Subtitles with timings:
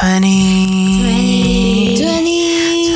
[0.00, 1.02] 20.
[1.02, 1.96] 20.
[1.98, 2.90] 20.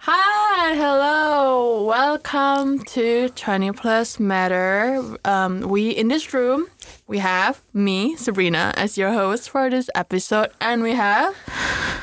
[0.00, 1.84] Hi, hello.
[1.84, 5.02] Welcome to 20 Plus Matter.
[5.24, 6.66] Um, we in this room,
[7.06, 11.34] we have me, Sabrina, as your host for this episode, and we have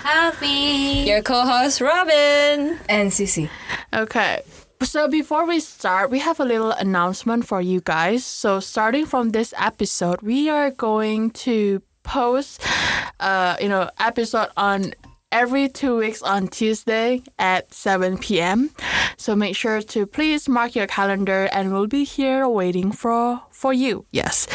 [0.02, 1.06] Happy.
[1.08, 2.80] Your co-host Robin.
[2.90, 3.52] And Sissy.
[3.94, 4.42] Okay.
[4.82, 8.24] So before we start, we have a little announcement for you guys.
[8.26, 12.62] So starting from this episode, we are going to post
[13.20, 14.94] uh you know episode on
[15.32, 18.72] every two weeks on Tuesday at 7 p.m.
[19.18, 23.74] So make sure to please mark your calendar and we'll be here waiting for for
[23.74, 24.06] you.
[24.12, 24.48] Yes.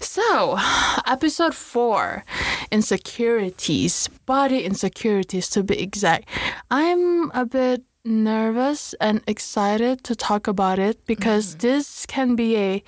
[0.00, 0.58] So,
[1.06, 2.24] episode 4,
[2.72, 6.28] insecurities, body insecurities to be exact.
[6.70, 11.66] I'm a bit nervous and excited to talk about it because mm-hmm.
[11.66, 12.82] this can be a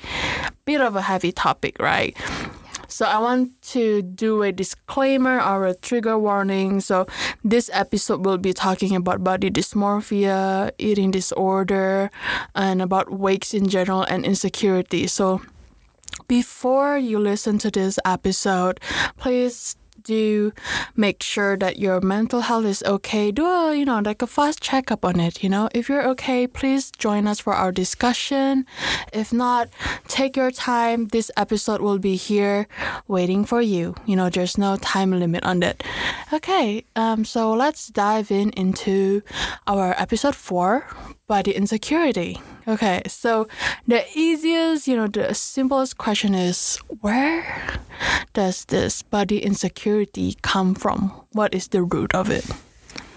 [0.65, 2.17] bit of a heavy topic, right?
[2.91, 6.81] So I want to do a disclaimer or a trigger warning.
[6.81, 7.07] So
[7.45, 12.11] this episode will be talking about body dysmorphia, eating disorder,
[12.55, 15.07] and about weights in general and insecurity.
[15.07, 15.43] So
[16.27, 18.81] before you listen to this episode,
[19.17, 20.53] please do
[20.97, 23.31] make sure that your mental health is okay.
[23.31, 25.69] Do a, you know, like a fast checkup on it, you know.
[25.75, 28.67] If you're okay, please join us for our discussion.
[29.13, 29.69] If not,
[30.07, 31.09] take your time.
[31.09, 32.67] This episode will be here
[33.07, 33.95] waiting for you.
[34.07, 35.83] You know, there's no time limit on that.
[36.33, 39.23] Okay, um, so let's dive in into
[39.67, 40.87] our episode four,
[41.29, 42.41] body insecurity.
[42.67, 43.47] Okay, so
[43.87, 47.79] the easiest, you know, the simplest question is where
[48.33, 51.13] does this body insecurity come from?
[51.33, 52.45] What is the root of it?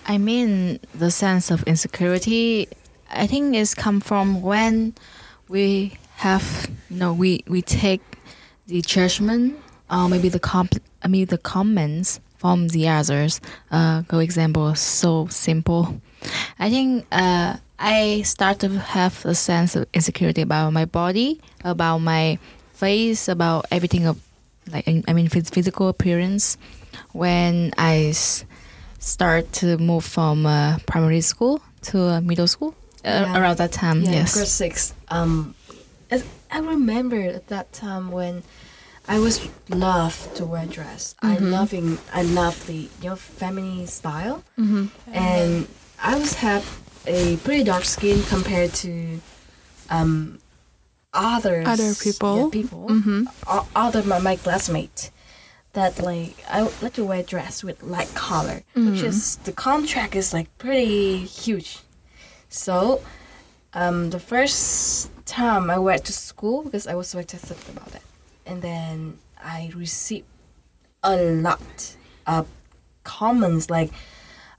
[0.05, 2.67] I mean, the sense of insecurity,
[3.09, 4.93] I think, is come from when
[5.47, 8.01] we have, you know, we we take
[8.67, 9.57] the judgment,
[9.89, 13.39] or maybe the comp, I mean, the comments from the others.
[13.69, 16.01] Uh, go example, so simple.
[16.59, 21.97] I think uh, I start to have a sense of insecurity about my body, about
[21.99, 22.37] my
[22.73, 24.21] face, about everything of
[24.71, 26.57] like I mean physical appearance
[27.11, 28.45] when I s-
[28.99, 34.03] start to move from uh, primary school to uh, middle school uh, around that time.
[34.03, 34.33] Yeah, yes.
[34.35, 34.93] grade six.
[35.09, 35.55] Um,
[36.51, 38.43] I remember at that time when
[39.07, 41.15] I was love to wear dress.
[41.21, 41.97] I loving.
[42.13, 44.43] I love the you know feminine style,
[45.11, 45.67] and
[46.03, 49.19] I was have a pretty dark skin compared to
[49.89, 50.39] um
[51.13, 52.45] others Other people.
[52.45, 52.87] yeah, people.
[53.47, 55.11] O- other my, my classmates
[55.73, 60.15] that like I would like to wear dress with light color which is the contract
[60.15, 61.79] is like pretty huge.
[62.49, 63.01] So
[63.73, 68.03] um the first time I went to school because I was so excited about it
[68.45, 70.25] and then I received
[71.03, 71.95] a lot
[72.27, 72.47] of
[73.03, 73.91] comments like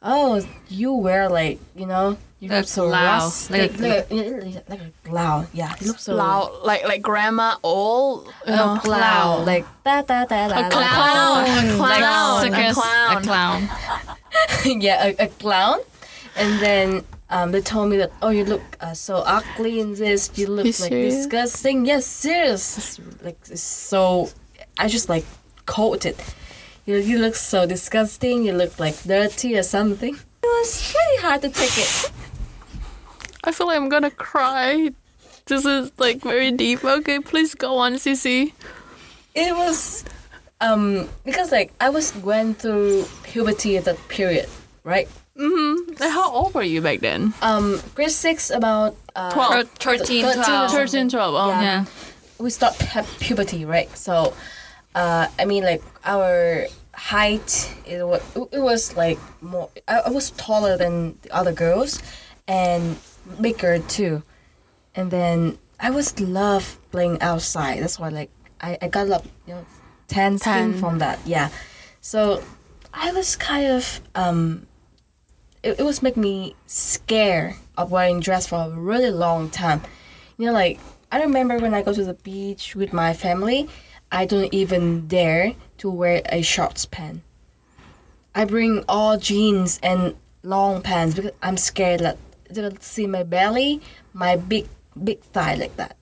[0.03, 4.81] oh you wear like you know you Like look so loud, like a- like, like,
[5.07, 9.47] a loud yeah you look so Loud, like like grandma old, you a know, clown,
[9.47, 10.67] like da da da da.
[10.67, 13.17] A clown, a like clown, a clown.
[13.17, 13.61] a clown.
[14.83, 15.79] yeah, a, a clown.
[16.35, 20.31] And then um, they told me that oh, you look uh, so ugly in this.
[20.35, 21.15] You look You like serious?
[21.15, 21.87] disgusting.
[21.87, 22.77] Yes, serious.
[22.77, 24.31] It's like it's so.
[24.79, 25.25] I just like
[25.67, 26.17] quoted.
[26.87, 28.43] You you look so disgusting.
[28.43, 30.15] You look like dirty or something.
[30.43, 32.11] It was really hard to take it.
[33.45, 34.91] I feel like I'm gonna cry.
[35.47, 36.85] This is like very deep.
[36.85, 38.53] Okay, please go on, Cici.
[39.35, 40.05] It was
[40.61, 44.49] um because like I was going through puberty at that period,
[44.85, 45.09] right?
[45.37, 46.03] Mm-hmm.
[46.03, 47.33] How old were you back then?
[47.43, 49.69] Um, grade six, about uh, 12.
[49.79, 50.71] 13, 13, 12.
[50.71, 51.35] 13, 12.
[51.35, 51.61] Oh, Yeah.
[51.63, 51.85] Yeah.
[52.39, 53.89] we start have puberty, right?
[53.97, 54.35] So,
[54.95, 58.21] uh, I mean, like our height, it was
[58.53, 59.71] it was like more.
[59.89, 62.01] I, I was taller than the other girls,
[62.47, 62.97] and
[63.41, 64.23] bigger too.
[64.95, 67.83] And then I was love playing outside.
[67.83, 68.31] That's why, like,
[68.61, 69.67] I I got up, you know,
[70.09, 71.19] tan skin from that.
[71.27, 71.49] Yeah.
[72.01, 72.43] So,
[72.93, 74.67] I was kind of um.
[75.63, 79.83] It, it was make me scared of wearing dress for a really long time.
[80.37, 80.81] You know, like
[81.13, 83.69] I remember when I go to the beach with my family,
[84.11, 87.23] I don't even dare to wear a shorts pant.
[88.35, 92.19] I bring all jeans and long pants because I'm scared that
[92.55, 93.81] they'll see my belly,
[94.13, 95.97] my big big thigh like that.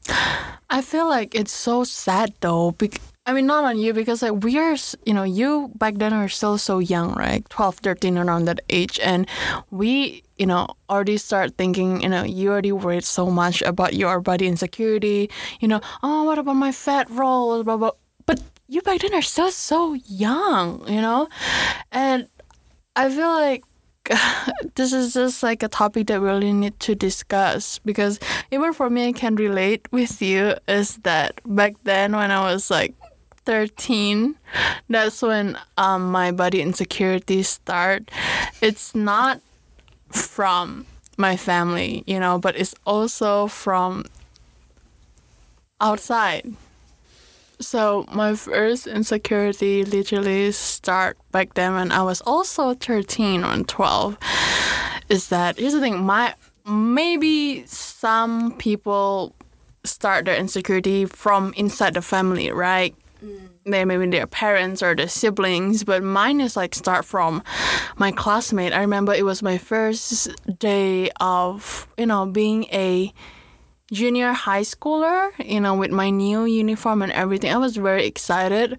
[0.71, 2.73] I feel like it's so sad though.
[2.73, 6.13] Bec- I mean, not on you because like we are, you know, you back then
[6.13, 7.49] are still so young, right?
[7.51, 8.99] 12, 13, around that age.
[9.03, 9.29] And
[9.71, 14.21] we, you know, already start thinking, you know, you already worried so much about your
[14.21, 15.31] body insecurity,
[15.61, 17.93] you know, oh, what about my fat rolls, blah, blah.
[18.27, 21.29] But you back then are still so young, you know?
[21.93, 22.27] And
[22.97, 23.65] I feel like
[24.75, 28.19] this is just like a topic that we really need to discuss because
[28.51, 32.71] even for me, I can relate with you is that back then when I was
[32.71, 32.95] like
[33.45, 34.37] 13,
[34.89, 38.11] that's when um, my body insecurities start.
[38.61, 39.41] It's not
[40.09, 40.87] from
[41.17, 44.05] my family, you know, but it's also from
[45.81, 46.53] outside.
[47.61, 54.17] So my first insecurity literally start back then when I was also 13 or 12
[55.11, 56.35] is that here's the thing my
[56.67, 59.35] maybe some people
[59.85, 62.95] start their insecurity from inside the family right?
[63.23, 63.49] Mm.
[63.67, 67.43] They maybe their parents or their siblings but mine is like start from
[67.99, 68.73] my classmate.
[68.73, 73.13] I remember it was my first day of you know being a
[73.93, 77.53] junior high schooler, you know, with my new uniform and everything.
[77.53, 78.79] I was very excited.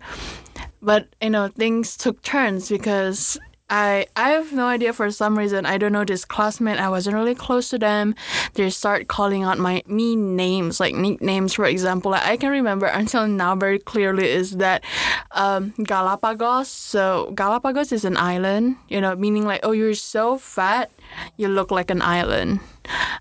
[0.82, 3.40] But, you know, things took turns because
[3.72, 5.66] I I have no idea for some reason.
[5.66, 6.78] I don't know this classmate.
[6.78, 8.16] I wasn't really close to them.
[8.54, 12.12] They start calling out my me names, like nicknames, for example.
[12.12, 14.84] Like, I can remember until now very clearly is that
[15.32, 16.68] um, Galapagos.
[16.68, 20.92] So Galapagos is an island, you know, meaning like, oh, you're so fat,
[21.38, 22.60] you look like an island.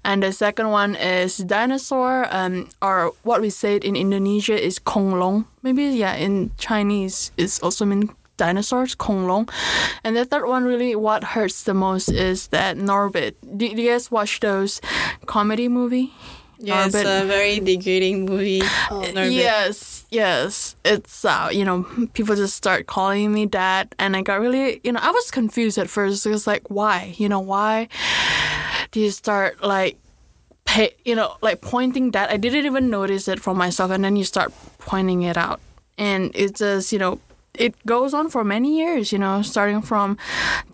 [0.05, 5.47] And the second one is dinosaur, um, or what we say in Indonesia is konglong.
[5.63, 8.11] Maybe yeah, in Chinese it's also mean
[8.41, 9.53] dinosaurs, konglong.
[10.03, 13.37] And the third one, really, what hurts the most is that Norbit.
[13.45, 14.81] Do, do you guys watch those
[15.27, 16.13] comedy movie?
[16.59, 17.23] Yes, Norbit.
[17.23, 18.61] a very degrading movie.
[18.89, 19.33] Norbit.
[19.33, 20.75] Yes, yes.
[20.85, 21.85] It's uh, you know,
[22.15, 25.77] people just start calling me that, and I got really, you know, I was confused
[25.77, 26.25] at first.
[26.25, 27.15] It was like, why?
[27.17, 27.89] You know, why
[28.91, 29.97] do you start like,
[30.65, 32.31] pay, you know, like pointing that?
[32.31, 35.61] I didn't even notice it for myself, and then you start pointing it out,
[35.99, 37.21] and it just, you know.
[37.55, 40.17] It goes on for many years, you know, starting from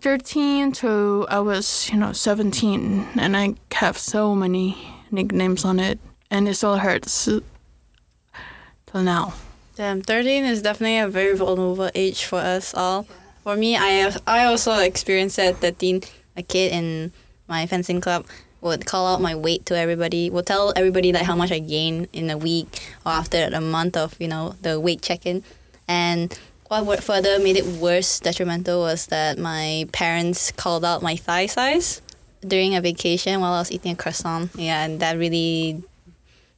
[0.01, 4.77] 13 to I was, you know, 17, and I have so many
[5.11, 9.33] nicknames on it, and it still hurts till now.
[9.75, 13.05] Damn, 13 is definitely a very vulnerable age for us all.
[13.43, 16.01] For me, I I also experienced at 13.
[16.35, 17.11] A kid in
[17.47, 18.25] my fencing club
[18.61, 22.07] would call out my weight to everybody, would tell everybody like how much I gained
[22.13, 25.43] in a week or after a month of, you know, the weight check-in.
[25.87, 26.37] And
[26.69, 32.01] what further made it worse, detrimental, was that my parents called out my thigh size
[32.41, 34.51] during a vacation while I was eating a croissant.
[34.55, 35.83] Yeah, and that really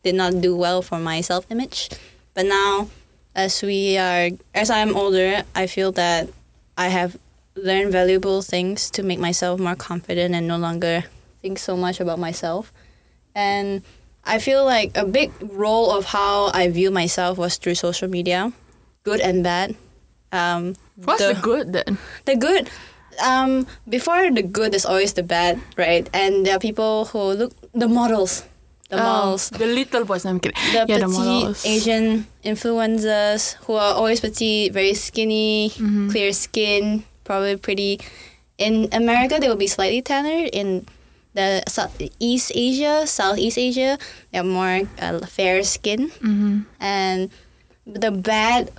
[0.04, 1.90] did not do well for my self-image.
[2.34, 2.90] But now,
[3.36, 6.30] as we are, as I'm older, I feel that
[6.78, 7.18] I have
[7.56, 11.04] learned valuable things to make myself more confident and no longer
[11.42, 12.72] think so much about myself.
[13.36, 13.84] And
[14.24, 18.54] I feel like a big role of how I view myself was through social media,
[19.04, 19.76] good and bad.
[20.32, 21.98] Um, What's the, good then?
[22.26, 22.70] the good
[23.26, 27.52] um before the good is always the bad right and there are people who look
[27.74, 28.46] the models
[28.90, 30.24] the models Um, the little boys.
[30.26, 30.56] I'm kidding.
[30.72, 31.66] the yeah, the petite models.
[31.66, 36.10] asian influencers who are always petite very skinny Mm-hmm.
[36.14, 38.00] clear skin probably pretty
[38.58, 40.86] in america they will be slightly tanner in
[41.34, 43.98] the Sou- east asia southeast asia
[44.32, 46.70] they have more uh, fair skin Mm-hmm.
[46.80, 47.30] and
[47.86, 48.70] the bad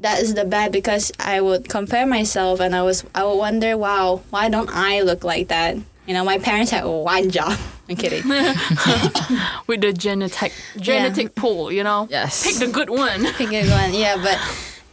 [0.00, 3.76] that is the bad because I would compare myself and I was I would wonder,
[3.76, 5.76] wow, why don't I look like that?
[6.06, 7.58] You know, my parents had one job.
[7.88, 8.26] I'm kidding.
[9.66, 12.06] With the genetic genetic pool, you know.
[12.10, 12.44] Yes.
[12.46, 13.26] Pick the good one.
[13.34, 14.38] Pick a one, yeah, but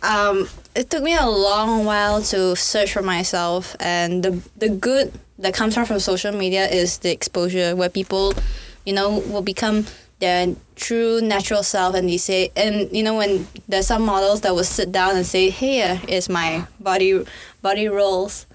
[0.08, 5.14] um, it took me a long while to search for myself, and the the good
[5.40, 8.34] that comes from from social media is the exposure where people,
[8.86, 9.86] you know, will become
[10.20, 14.54] their true natural self, and they say, and you know, when there's some models that
[14.56, 17.24] will sit down and say, "Here uh, is my body
[17.62, 18.46] body rolls."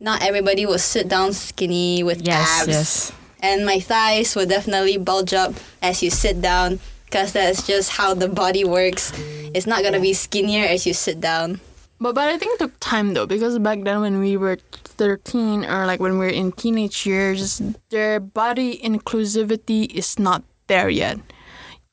[0.00, 3.12] Not everybody will sit down skinny with Yes, abs yes.
[3.44, 8.14] and my thighs will definitely bulge up as you sit down because that's just how
[8.14, 9.12] the body works.
[9.52, 11.60] It's not gonna be skinnier as you sit down.
[12.00, 14.56] But but I think it took time though because back then when we were
[14.96, 17.60] thirteen or like when we were in teenage years,
[17.90, 21.18] their body inclusivity is not there yet.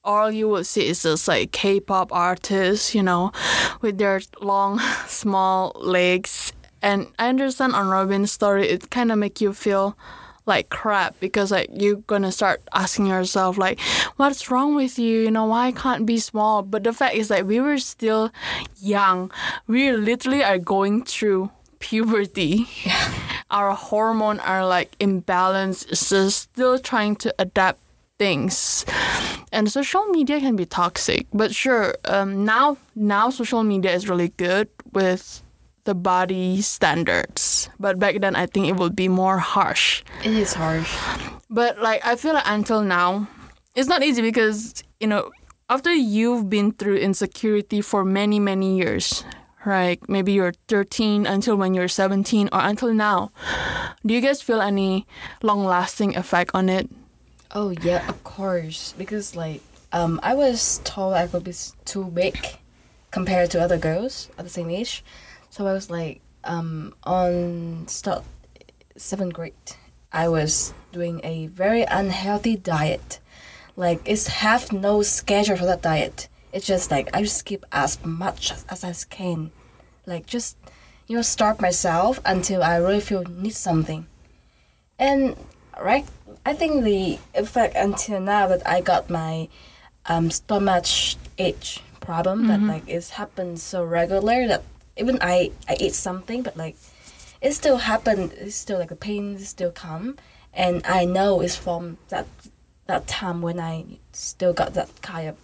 [0.04, 3.34] All you will see is just like K-pop artists, you know,
[3.82, 6.54] with their long, small legs.
[6.82, 9.98] And I understand on Robin's story, it kind of make you feel
[10.46, 13.82] like crap because like you're gonna start asking yourself like
[14.16, 15.24] what's wrong with you?
[15.24, 16.62] You know why I can't be small?
[16.62, 18.32] But the fact is that we were still
[18.80, 19.30] young.
[19.68, 22.70] We literally are going through puberty.
[23.52, 25.98] Our hormone are like imbalanced.
[25.98, 27.82] So still trying to adapt
[28.20, 28.86] things.
[29.52, 34.30] And social media can be toxic but sure um, now now social media is really
[34.38, 35.42] good with
[35.86, 37.70] the body standards.
[37.80, 40.04] But back then i think it would be more harsh.
[40.24, 40.92] It is harsh.
[41.50, 43.28] but like i feel like until now
[43.76, 45.32] it's not easy because you know
[45.70, 49.24] after you've been through insecurity for many many years
[49.64, 53.32] right maybe you're 13 until when you're 17 or until now
[54.06, 55.08] do you guys feel any
[55.42, 56.90] long lasting effect on it
[57.52, 58.94] Oh yeah, of course.
[58.98, 59.62] Because like
[59.92, 61.54] um, I was told I could be
[61.86, 62.38] too big
[63.12, 65.04] compared to other girls at the same age,
[65.50, 68.24] so I was like um, on start
[68.96, 69.54] seventh grade.
[70.12, 73.20] I was doing a very unhealthy diet.
[73.76, 76.28] Like it's have no schedule for that diet.
[76.52, 79.52] It's just like I just skip as much as I can,
[80.06, 80.58] like just
[81.08, 84.08] you know starve myself until I really feel need something.
[85.00, 85.36] And
[85.80, 86.06] right,
[86.48, 89.50] I think the effect until now that I got my
[90.06, 90.86] um, stomach
[91.38, 94.64] ache problem that like it's happened so regular that
[94.96, 96.78] even I I eat something but like
[97.42, 98.32] it still happen.
[98.40, 100.16] It's still like the pain still come,
[100.54, 102.28] and I know it's from that
[102.86, 105.36] that time when I still got that kind of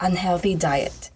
[0.00, 1.12] unhealthy diet.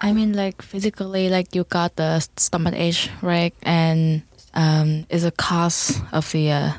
[0.00, 3.54] I mean, like physically, like you got the stomach ache, right?
[3.64, 4.22] And
[4.54, 6.72] um, it's a cause of the uh,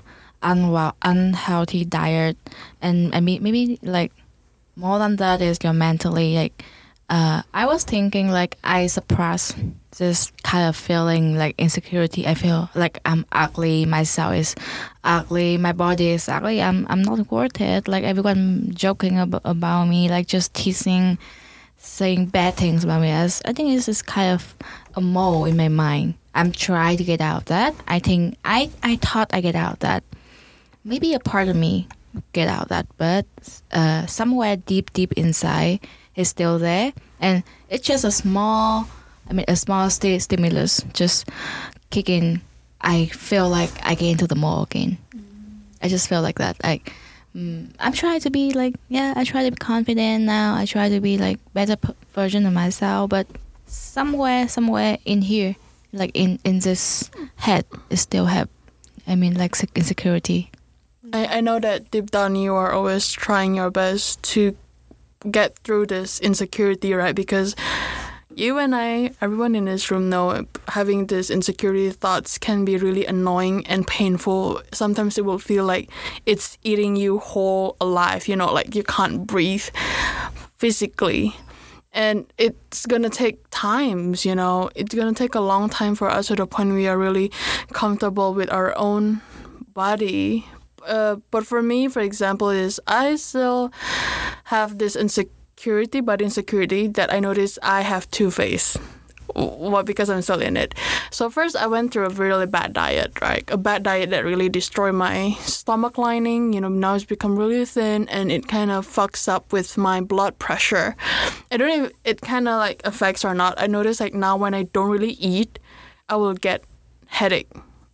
[0.45, 2.37] unwell, unhealthy diet,
[2.81, 4.13] and I mean maybe like
[4.77, 6.63] more than that is your mentally like.
[7.07, 9.53] Uh, I was thinking like I suppress
[9.97, 12.25] this kind of feeling like insecurity.
[12.25, 13.85] I feel like I'm ugly.
[13.85, 14.55] Myself is
[15.03, 15.57] ugly.
[15.57, 16.61] My body is ugly.
[16.61, 17.87] I'm I'm not worth it.
[17.87, 21.17] Like everyone joking ab- about me, like just teasing
[21.77, 24.55] saying bad things about me as I think this is kind of
[24.95, 26.15] a mole in my mind.
[26.33, 27.75] I'm trying to get out of that.
[27.87, 30.03] I think I I thought I get out of that.
[30.85, 31.87] Maybe a part of me
[32.31, 33.25] get out of that, but
[33.71, 35.79] uh, somewhere deep deep inside
[36.15, 38.87] is still there, and it's just a small.
[39.27, 41.27] I mean, a small sti- stimulus just
[41.89, 42.41] kicking.
[42.81, 44.99] I feel like I get into the mall again.
[45.81, 46.61] I just feel like that.
[46.63, 46.93] Like
[47.35, 50.55] mm, I'm trying to be like yeah, I try to be confident now.
[50.55, 53.25] I try to be like better p- version of myself, but
[53.65, 55.55] somewhere, somewhere in here,
[55.93, 58.49] like in in this head, it still have.
[59.07, 60.51] I mean, like insecurity.
[61.15, 64.55] I, I know that deep down you are always trying your best to
[65.31, 67.15] get through this insecurity, right?
[67.15, 67.55] Because
[68.35, 73.05] you and I, everyone in this room know having these insecurity thoughts can be really
[73.05, 74.61] annoying and painful.
[74.73, 75.89] Sometimes it will feel like
[76.25, 79.69] it's eating you whole alive, you know, like you can't breathe
[80.57, 81.33] physically.
[81.93, 86.27] And it's gonna take times, you know, it's gonna take a long time for us
[86.27, 87.31] to the point we are really
[87.71, 89.21] comfortable with our own
[89.73, 90.45] body.
[90.85, 93.71] Uh, but for me, for example, is I still
[94.45, 98.77] have this insecurity, but insecurity that I notice I have two face.
[99.35, 100.75] Well, because I'm still in it.
[101.09, 103.43] So first, I went through a really bad diet, right?
[103.49, 106.53] A bad diet that really destroyed my stomach lining.
[106.53, 109.99] You know, now it's become really thin, and it kind of fucks up with my
[109.99, 110.95] blood pressure.
[111.51, 113.59] I don't know if it kind of like affects or not.
[113.59, 115.59] I notice like now when I don't really eat,
[116.07, 116.63] I will get
[117.07, 117.49] headache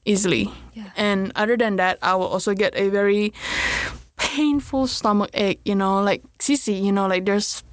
[0.05, 0.51] easily.
[0.73, 0.91] Yeah.
[0.95, 3.33] And other than that, I will also get a very
[4.17, 7.63] painful stomach ache, you know, like Sissy, you know, like there's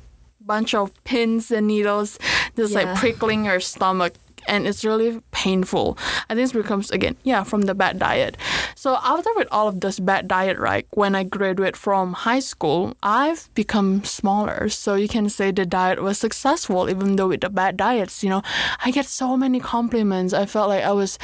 [0.40, 2.18] bunch of pins and needles
[2.56, 4.14] just like prickling your stomach
[4.48, 5.96] and it's really painful.
[6.28, 8.36] I think it becomes again, yeah, from the bad diet.
[8.74, 12.96] So after with all of this bad diet, right, when I graduate from high school,
[13.02, 14.68] I've become smaller.
[14.68, 18.30] So you can say the diet was successful, even though with the bad diets, you
[18.30, 18.42] know,
[18.84, 20.32] I get so many compliments.
[20.32, 21.18] I felt like I was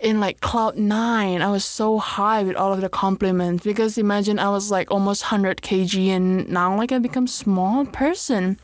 [0.00, 1.42] in like cloud nine.
[1.42, 5.22] I was so high with all of the compliments because imagine I was like almost
[5.24, 8.58] 100 kg and now like I become small person.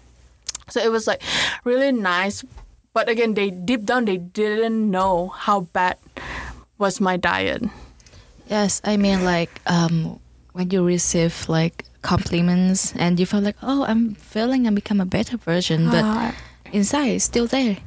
[0.69, 1.23] So it was like
[1.64, 2.45] really nice.
[2.93, 5.99] But again, they deep down they didn't know how bad
[6.79, 7.63] was my diet.
[8.49, 10.19] Yes, I mean like um,
[10.53, 15.07] when you receive like compliments and you feel like oh I'm feeling I become a
[15.07, 16.35] better version, but
[16.73, 17.79] inside it's still there.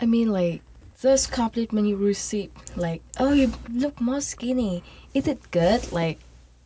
[0.00, 0.62] I mean, like
[1.02, 4.82] those compliment you receive, like oh you look more skinny.
[5.12, 5.92] Is it good?
[5.92, 6.18] Like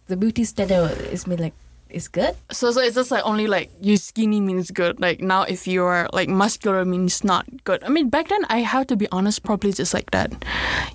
[0.06, 1.54] the beauty standard is mean like
[1.90, 2.34] is good.
[2.50, 5.00] So, so it's just like only like you skinny means good.
[5.00, 7.82] Like now, if you are like muscular means not good.
[7.84, 10.44] I mean, back then I have to be honest, probably just like that.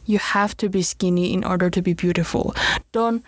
[0.05, 2.55] You have to be skinny in order to be beautiful.
[2.91, 3.23] Don't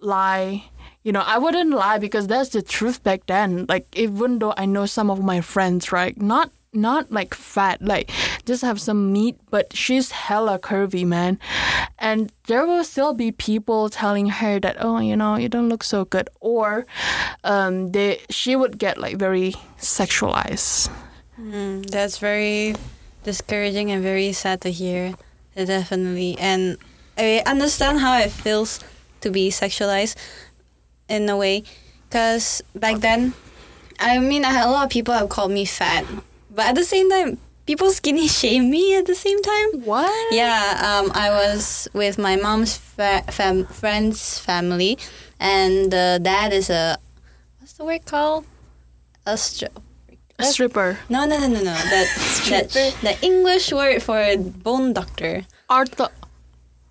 [0.00, 0.64] lie.
[1.02, 3.66] You know, I wouldn't lie because that's the truth back then.
[3.68, 8.10] Like even though I know some of my friends, right, not not like fat, like
[8.44, 11.38] just have some meat, but she's hella curvy, man.
[11.98, 15.82] And there will still be people telling her that, oh, you know, you don't look
[15.82, 16.86] so good, or
[17.44, 20.90] um, they she would get like very sexualized.
[21.40, 22.74] Mm, that's very
[23.24, 25.14] discouraging and very sad to hear.
[25.54, 26.38] Definitely.
[26.38, 26.78] And
[27.18, 28.80] I understand how it feels
[29.20, 30.16] to be sexualized
[31.08, 31.64] in a way.
[32.08, 33.34] Because back then,
[33.98, 36.04] I mean, a lot of people have called me fat.
[36.50, 39.82] But at the same time, people skinny shame me at the same time.
[39.84, 40.32] What?
[40.34, 44.98] Yeah, um, I was with my mom's fa- fam- friend's family,
[45.38, 46.98] and the dad is a
[47.60, 48.44] what's the word called?
[49.26, 49.70] A stri-
[50.38, 50.98] A stripper.
[51.08, 51.74] no, no, no, no, no.
[51.90, 52.08] That,
[52.72, 55.44] that the English word for bone doctor.
[55.68, 56.08] Artho.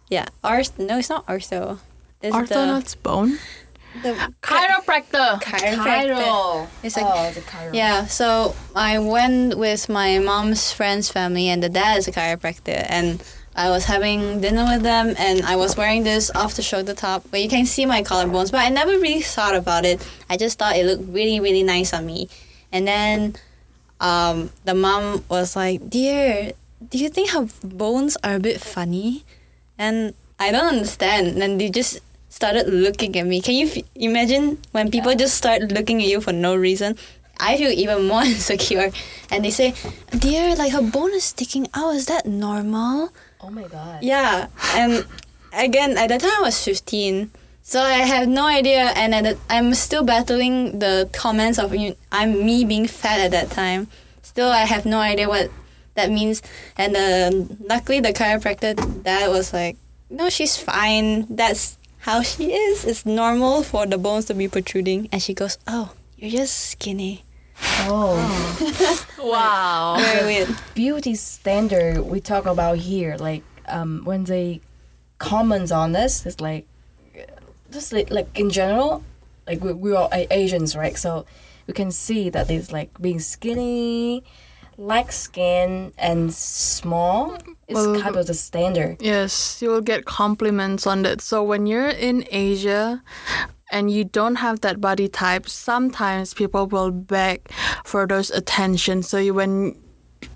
[0.10, 0.78] Yeah, arth.
[0.80, 1.80] No, it's not ortho.
[2.22, 3.39] It's Arthonauts bone.
[4.01, 5.41] The, Chiropractor.
[5.41, 6.67] chiropractor.
[6.84, 7.74] It's like oh, the Cairo.
[7.74, 12.86] Yeah, so I went with my mom's friend's family, and the dad is a chiropractor,
[12.89, 13.24] and
[13.55, 17.25] I was having dinner with them, and I was wearing this off the shoulder top,
[17.31, 20.05] but you can see my collarbones, but I never really thought about it.
[20.29, 22.29] I just thought it looked really, really nice on me,
[22.72, 23.36] and then
[24.00, 26.53] um, the mom was like, "Dear,
[26.89, 29.25] do you think her bones are a bit funny?"
[29.77, 31.41] And I don't understand.
[31.41, 33.41] And they just started looking at me.
[33.41, 36.95] Can you f- imagine when people just start looking at you for no reason?
[37.39, 38.91] I feel even more insecure.
[39.31, 39.74] And they say,
[40.17, 41.95] "Dear, like her bone is sticking out.
[41.95, 43.09] Is that normal?"
[43.41, 44.03] Oh my god.
[44.03, 45.05] Yeah, and
[45.53, 47.31] again, at the time I was 15,
[47.63, 52.45] so I have no idea, and the, I'm still battling the comments of you, I'm
[52.45, 53.88] me being fat at that time.
[54.21, 55.50] Still, I have no idea what
[55.95, 56.41] that means,
[56.77, 57.31] and uh,
[57.65, 59.77] luckily the chiropractor dad was like,
[60.09, 61.25] "No, she's fine.
[61.33, 62.86] That's how she is.
[62.86, 67.24] It's normal for the bones to be protruding." And she goes, "Oh, you're just skinny."
[67.88, 69.06] Oh.
[69.20, 69.98] Wow.
[70.00, 70.56] Very weird.
[70.74, 74.62] beauty standard we talk about here, like um, when they
[75.18, 76.65] comment on this, it's like
[77.70, 79.03] just like, like in general,
[79.46, 80.98] like we we are Asians, right?
[80.98, 81.25] So
[81.68, 84.24] we can see that it's like being skinny,
[84.77, 87.38] light skin, and small
[87.69, 89.01] is Well, kind of the standard.
[89.01, 91.21] Yes, you will get compliments on that.
[91.21, 93.01] So when you're in Asia
[93.71, 97.49] and you don't have that body type, sometimes people will beg
[97.86, 99.03] for those attention.
[99.03, 99.79] So you, when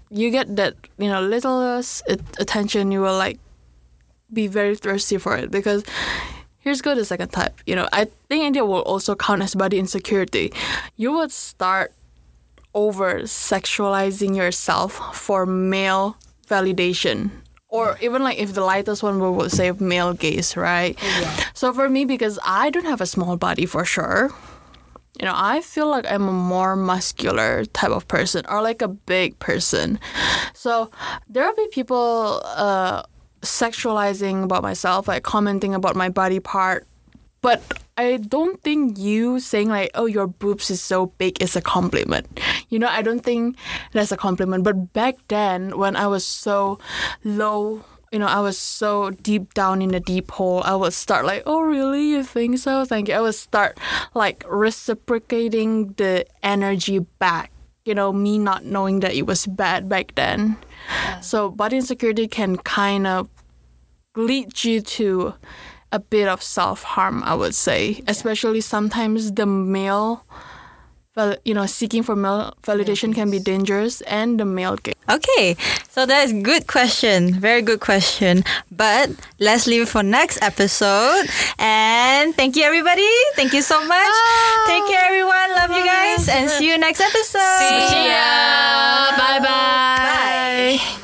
[0.10, 1.82] you get that, you know, little
[2.40, 3.40] attention, you will like
[4.32, 5.84] be very thirsty for it because
[6.60, 7.60] here's go the second type.
[7.66, 10.54] You know, I think India will also count as body insecurity.
[10.96, 11.94] You would start
[12.76, 16.18] over sexualizing yourself for male
[16.48, 17.32] validation.
[17.68, 20.98] Or even like if the lightest one we would say male gaze right?
[21.54, 24.32] So for me because i don't have a small body for sure
[25.20, 28.88] you know i feel like i'm a more muscular type of person or like a
[28.88, 30.00] big person.
[30.54, 30.90] So
[31.30, 33.04] there'll be people uh
[33.42, 36.88] sexualizing about myself like commenting about my body part
[37.44, 37.62] but
[38.00, 42.26] I don't think you saying like, "Oh, your boobs is so big" is a compliment.
[42.70, 43.60] You know, I don't think
[43.92, 44.64] that's a compliment.
[44.64, 46.80] But back then, when I was so
[47.24, 51.28] low, you know, I was so deep down in the deep hole, I would start
[51.28, 52.16] like, "Oh, really?
[52.16, 52.86] You think so?
[52.88, 53.78] Thank you." I would start
[54.16, 57.52] like reciprocating the energy back.
[57.86, 60.56] You know, me not knowing that it was bad back then.
[61.22, 63.28] So body insecurity can kind of
[64.16, 65.34] lead you to
[65.94, 70.26] a bit of self harm, I would say, especially sometimes the male,
[71.14, 74.96] val- you know, seeking for male validation can be dangerous, and the male gaze.
[75.08, 75.56] Okay,
[75.88, 77.36] so that is good question.
[77.40, 78.44] Very good question.
[78.72, 81.30] But let's leave it for next episode.
[81.60, 83.08] And thank you everybody.
[83.36, 84.16] Thank you so much.
[84.66, 85.50] Take care everyone.
[85.56, 87.62] Love you guys and see you next episode.
[87.62, 89.14] See ya.
[89.16, 90.82] Bye-bye.
[90.82, 91.00] bye.